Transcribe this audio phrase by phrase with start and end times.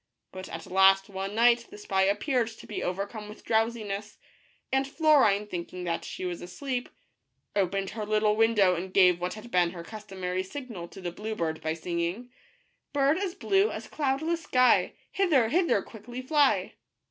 [0.31, 4.17] But at last one night the spy appeared to be overcome with drowsi ness,
[4.71, 6.89] and Florine, thinking that she was asleep,
[7.55, 11.35] opened her little window, and gave what had been her customary signal to the blue
[11.35, 12.31] bird by singing:"
[12.93, 16.73] Bird as blue as cloudless sky, Hither, hither quickly fly